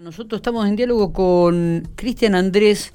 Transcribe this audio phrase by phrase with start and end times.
[0.00, 2.92] Nosotros estamos en diálogo con Cristian Andrés,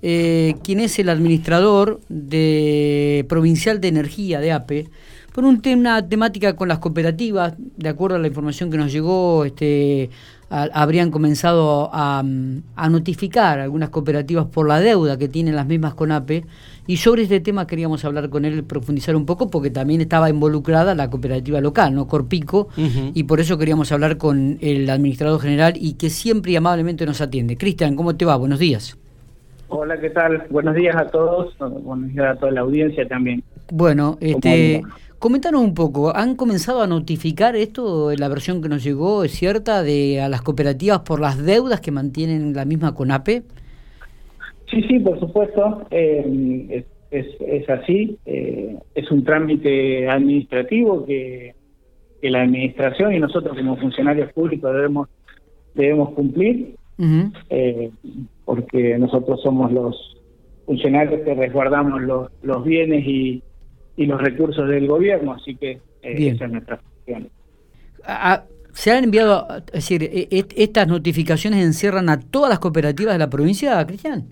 [0.00, 4.88] eh, quien es el administrador de Provincial de Energía de APE,
[5.36, 9.44] por un una temática con las cooperativas, de acuerdo a la información que nos llegó,
[9.44, 10.08] este,
[10.48, 12.24] habrían comenzado a,
[12.74, 16.46] a, notificar algunas cooperativas por la deuda que tienen las mismas con APE.
[16.86, 20.94] Y sobre este tema queríamos hablar con él, profundizar un poco, porque también estaba involucrada
[20.94, 22.06] la cooperativa local, ¿no?
[22.08, 22.68] Corpico,
[23.12, 27.20] y por eso queríamos hablar con el administrador general y que siempre y amablemente nos
[27.20, 27.58] atiende.
[27.58, 28.36] Cristian, ¿cómo te va?
[28.36, 28.96] Buenos días.
[29.68, 30.44] Hola, ¿qué tal?
[30.48, 33.42] Buenos días a todos, buenos días a toda la audiencia también.
[33.72, 34.80] Bueno, este,
[35.18, 39.82] comentanos un poco, ¿han comenzado a notificar esto, la versión que nos llegó es cierta,
[39.82, 43.42] de a las cooperativas por las deudas que mantienen la misma CONAPE?
[44.70, 51.54] Sí, sí, por supuesto, eh, es, es, así, eh, es un trámite administrativo que,
[52.20, 55.08] que, la administración y nosotros como funcionarios públicos debemos,
[55.74, 56.74] debemos cumplir,
[57.50, 57.90] eh,
[58.44, 60.16] porque nosotros somos los
[60.66, 63.42] funcionarios que resguardamos los, los bienes y,
[63.96, 67.30] y los recursos del gobierno, así que esa es nuestra función.
[68.72, 73.18] ¿Se han enviado, es decir, e, e, estas notificaciones encierran a todas las cooperativas de
[73.18, 74.26] la provincia, Cristian?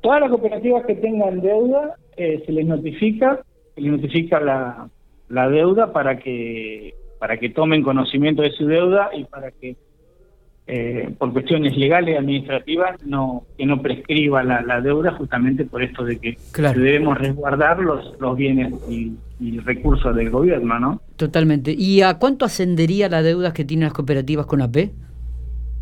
[0.00, 3.44] Todas las cooperativas que tengan deuda eh, se les notifica,
[3.74, 4.88] se les notifica la,
[5.28, 9.76] la deuda para que para que tomen conocimiento de su deuda y para que
[10.70, 16.04] eh, por cuestiones legales y administrativas no que no prescriba la, deuda justamente por esto
[16.04, 16.36] de que
[16.74, 19.16] debemos resguardar los, los bienes y,
[19.60, 21.00] recursos del gobierno, ¿no?
[21.16, 21.72] Totalmente.
[21.72, 24.90] ¿Y a cuánto ascendería la deuda que tienen las cooperativas con AP?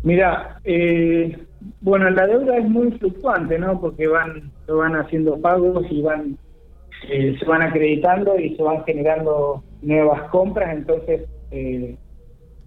[0.03, 1.37] Mira, eh,
[1.81, 3.81] bueno, la deuda es muy fluctuante, ¿no?
[3.81, 6.37] Porque van, van haciendo pagos y van,
[7.09, 11.97] eh, se van acreditando y se van generando nuevas compras, entonces eh,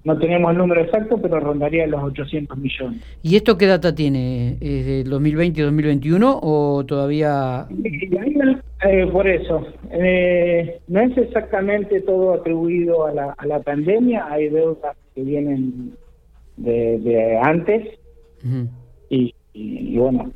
[0.03, 3.01] no tenemos el número exacto, pero rondaría los 800 millones.
[3.23, 4.56] ¿Y esto qué data tiene?
[4.61, 7.67] ¿Es del 2020 y 2021 o todavía...?
[7.70, 14.49] Eh, por eso, eh, no es exactamente todo atribuido a la, a la pandemia, hay
[14.49, 15.93] deudas que vienen
[16.56, 17.99] de, antes
[19.11, 20.32] y, bueno,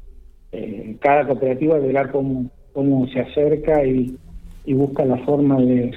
[0.52, 4.14] eh, cada cooperativa verá cómo, cómo se acerca y,
[4.66, 5.92] busca la forma de,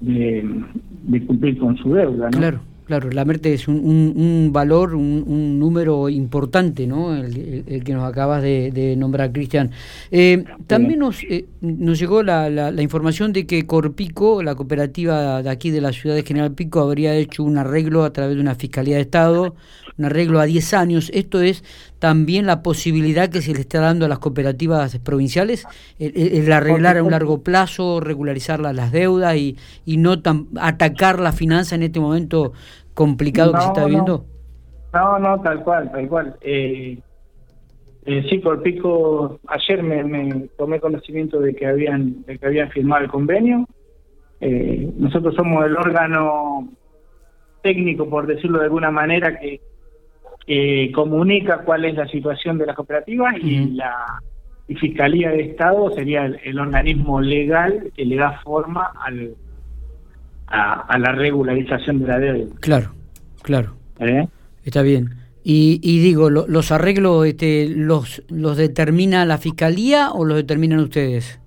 [0.00, 2.30] de, cumplir con su deuda.
[2.30, 2.38] ¿no?
[2.38, 2.60] Claro.
[2.90, 3.76] Claro, la MERTE es un,
[4.16, 7.14] un, valor, un, número importante, ¿no?
[7.14, 9.70] El, que nos acabas de, nombrar, Cristian.
[10.10, 15.50] Eh, también nos, eh, nos llegó la, la, información de que Corpico, la cooperativa de
[15.50, 18.56] aquí de la ciudad de General Pico, habría hecho un arreglo a través de una
[18.56, 19.54] Fiscalía de Estado,
[19.96, 21.12] un arreglo a 10 años.
[21.14, 21.62] Esto es
[22.00, 25.66] también la posibilidad que se le está dando a las cooperativas provinciales,
[25.98, 31.30] el, arreglar a un largo plazo, regularizar las, deudas y, y no tan, atacar la
[31.30, 32.52] finanza en este momento
[32.94, 34.24] complicado que se está viendo?
[34.92, 36.36] No, no, tal cual, tal cual.
[36.40, 36.98] Eh,
[38.06, 43.04] eh, sí, por pico, ayer me, tomé conocimiento de que habían, de que habían firmado
[43.04, 43.66] el convenio.
[44.40, 46.68] Eh, nosotros somos el órgano
[47.62, 49.60] técnico, por decirlo de alguna manera, que,
[50.92, 54.20] comunica cuál es la situación de las cooperativas y la
[54.78, 59.34] Fiscalía de Estado sería el, organismo legal que le da forma al,
[60.46, 62.54] a, la regularización de la deuda.
[62.60, 62.92] Claro,
[63.42, 63.74] claro.
[63.98, 64.26] ¿Eh?
[64.64, 65.10] Está bien.
[65.42, 71.40] Y, y digo, ¿los arreglos este, los, los determina la Fiscalía o los determinan ustedes?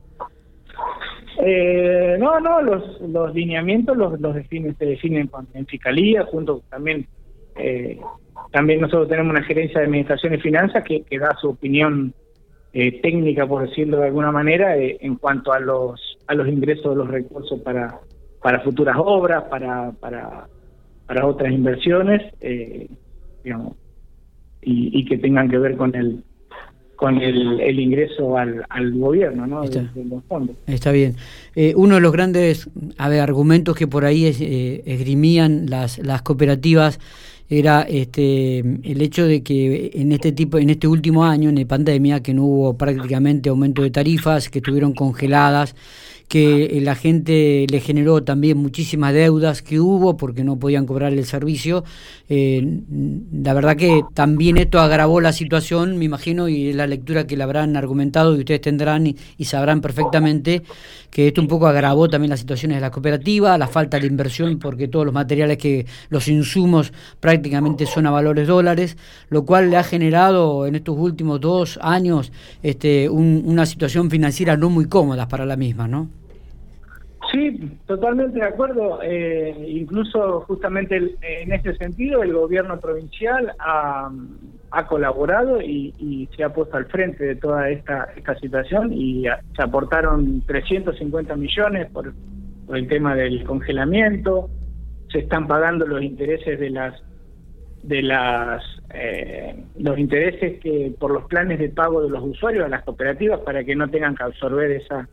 [1.46, 7.06] Eh, no, no, los, los lineamientos los, los definen, se definen en Fiscalía, junto también,
[7.58, 8.00] eh,
[8.52, 12.14] también nosotros tenemos una gerencia de Administración y Finanzas que, que da su opinión
[12.72, 17.08] técnica, por decirlo de alguna manera, en cuanto a los, a los ingresos de los
[17.08, 18.00] recursos para,
[18.44, 20.48] para futuras obras, para, para,
[21.08, 22.88] para otras inversiones, eh,
[23.44, 23.76] digamos,
[24.62, 26.24] y, que tengan que ver con el
[26.96, 29.64] con el, el ingreso al, al gobierno ¿no?
[29.64, 30.56] Está, de, los fondos.
[30.68, 31.16] Está bien.
[31.54, 36.00] Eh, uno de los grandes a ver, argumentos que por ahí es, eh, esgrimían las,
[36.00, 37.00] las cooperativas
[37.50, 41.66] era este el hecho de que en este tipo en este último año en la
[41.66, 45.76] pandemia que no hubo prácticamente aumento de tarifas que estuvieron congeladas
[46.28, 51.26] que la gente le generó también muchísimas deudas que hubo porque no podían cobrar el
[51.26, 51.84] servicio.
[52.28, 52.82] Eh,
[53.32, 57.38] la verdad que también esto agravó la situación, me imagino, y es la lectura que
[57.38, 60.64] le habrán argumentado y ustedes tendrán y, sabrán perfectamente
[61.12, 64.58] que esto un poco agravó también las situaciones de la cooperativa, la falta de inversión
[64.58, 68.98] porque todos los materiales que los insumos prácticamente son a valores dólares,
[69.30, 72.32] lo cual le ha generado en estos últimos dos años
[72.64, 76.23] este, una situación financiera no muy cómoda para la misma, ¿no?
[77.34, 79.00] Sí, totalmente de acuerdo.
[79.02, 84.12] Eh, incluso justamente en ese sentido el gobierno provincial ha,
[84.88, 89.24] colaborado y, se ha puesto al frente de toda esta, esta situación y
[89.56, 92.14] se aportaron 350 millones por,
[92.72, 94.50] el tema del congelamiento,
[95.12, 97.02] se están pagando los intereses de las
[97.84, 98.64] de las
[98.94, 103.42] eh, los intereses que por los planes de pago de los usuarios a las cooperativas
[103.42, 105.10] para que no tengan que absorber esa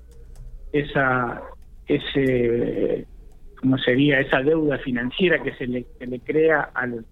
[0.72, 1.42] esa
[1.96, 3.06] ese
[3.60, 7.04] cómo sería esa deuda financiera que se le, se le crea al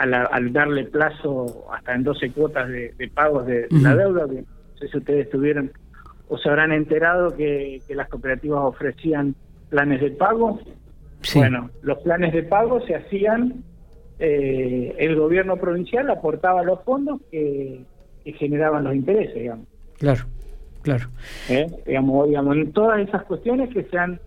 [0.00, 4.96] al, darle plazo hasta en 12 cuotas de, pagos de, la deuda, no sé si
[4.96, 5.70] ustedes tuvieron
[6.28, 9.34] o se habrán enterado que, las cooperativas ofrecían
[9.68, 10.60] planes de pago.
[11.34, 13.64] Bueno, los planes de pago se hacían,
[14.20, 17.84] eh, el gobierno provincial aportaba los fondos que,
[18.38, 19.66] generaban los intereses, digamos.
[19.98, 20.22] Claro,
[20.82, 21.08] claro.
[21.48, 21.66] ¿Eh?
[21.86, 24.20] Digamos, digamos, en todas esas cuestiones que se han,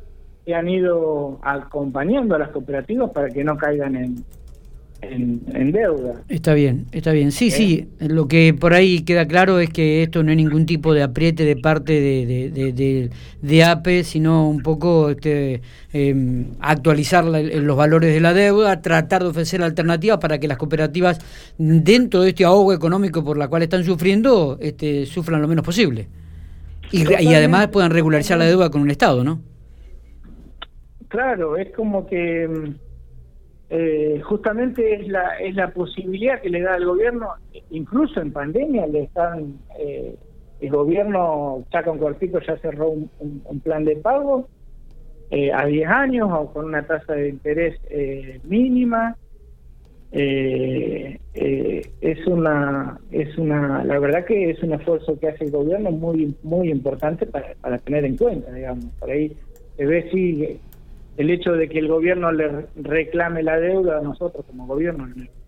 [0.46, 4.24] se han ido acompañando a las cooperativas para que no caigan en,
[5.12, 6.22] en, deuda.
[6.30, 7.32] Está bien, está bien.
[7.32, 10.94] Sí, sí, lo que por ahí queda claro es que esto no es ningún tipo
[10.94, 13.10] de apriete de parte de,
[13.42, 15.62] de, APE, sino un poco este,
[15.92, 21.20] em, actualizar los valores de la deuda, tratar de ofrecer alternativas para que las cooperativas,
[21.58, 26.08] dentro de este ahogo económico por la cual están sufriendo, este, sufran lo menos posible.
[26.94, 29.42] Y, y además puedan regularizar la deuda con un Estado, ¿no?
[31.08, 32.76] Claro, es como que em,
[33.72, 37.30] eh, justamente es la, es la posibilidad que le da el gobierno,
[37.72, 40.16] incluso en pandemia le están, eh,
[40.62, 44.48] el gobierno saca un cortito, ya cerró un, plan de pago
[45.32, 47.80] eh, a 10 años o con una tasa de interés
[48.44, 49.18] mínima.
[50.14, 51.18] Es
[52.28, 56.70] una es una la verdad que es un esfuerzo que hace el gobierno muy muy
[56.70, 59.36] importante para, para tener en cuenta digamos por ahí
[59.76, 60.60] se ve si
[61.18, 65.08] el hecho de que el gobierno le reclame la deuda a nosotros como gobierno,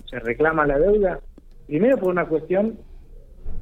[0.09, 1.19] se reclama la deuda,
[1.67, 2.77] primero por una cuestión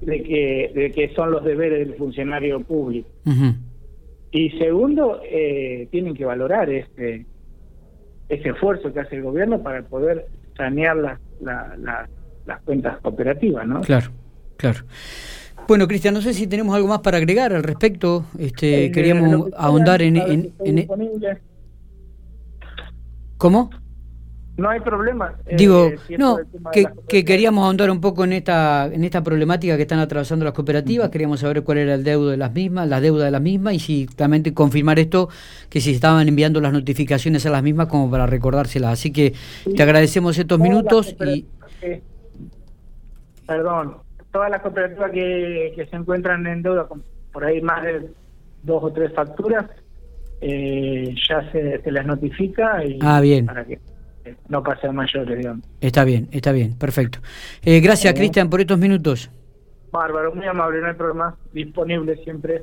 [0.01, 3.09] de que, de que son los deberes del funcionario público.
[4.31, 7.25] Y segundo, eh, tienen que valorar este
[8.29, 13.81] ese esfuerzo que hace el gobierno para poder sanear las, las cuentas cooperativas, ¿no?
[13.81, 14.11] Claro,
[14.57, 14.79] claro.
[15.67, 18.25] Bueno, Cristian, no sé si tenemos algo más para agregar al respecto.
[18.37, 20.87] Este, queríamos ahondar en, en, en,
[23.37, 23.69] ¿Cómo?
[24.55, 25.33] No hay problema.
[25.47, 26.37] Eh, Digo, no,
[26.71, 31.09] que, queríamos ahondar un poco en esta en esta problemática que están atravesando las cooperativas,
[31.09, 33.79] queríamos saber cuál era el deuda de las mismas, la deuda de las mismas y
[33.79, 35.29] si realmente confirmar esto,
[35.69, 38.93] que si estaban enviando las notificaciones a las mismas como para recordárselas.
[38.93, 39.33] Así que
[39.75, 41.47] te agradecemos estos minutos y...
[43.47, 43.97] perdón,
[44.31, 48.07] todas las cooperativas que, que se encuentran en deuda, con por ahí más de
[48.61, 49.65] dos o tres facturas,
[50.41, 53.47] eh, ya se, se, les notifica y ah, bien.
[53.47, 53.79] para que
[54.47, 55.65] no pase a mayores, digamos.
[55.81, 57.19] Está bien, está bien, perfecto.
[57.63, 59.29] Eh, gracias, Cristian, por estos minutos.
[59.91, 62.61] Bárbaro, muy amable, no hay problema, disponible siempre.